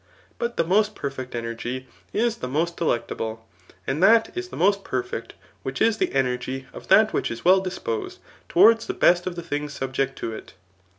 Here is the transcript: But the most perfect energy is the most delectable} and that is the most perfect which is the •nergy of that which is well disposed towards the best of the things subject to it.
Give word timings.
But 0.39 0.57
the 0.57 0.63
most 0.63 0.95
perfect 0.95 1.35
energy 1.35 1.85
is 2.11 2.37
the 2.37 2.47
most 2.47 2.75
delectable} 2.75 3.47
and 3.85 4.01
that 4.01 4.35
is 4.35 4.49
the 4.49 4.57
most 4.57 4.83
perfect 4.83 5.35
which 5.61 5.79
is 5.79 5.99
the 5.99 6.07
•nergy 6.07 6.65
of 6.73 6.87
that 6.87 7.13
which 7.13 7.29
is 7.29 7.45
well 7.45 7.59
disposed 7.61 8.17
towards 8.49 8.87
the 8.87 8.95
best 8.95 9.27
of 9.27 9.35
the 9.35 9.43
things 9.43 9.73
subject 9.73 10.17
to 10.17 10.33
it. 10.33 10.53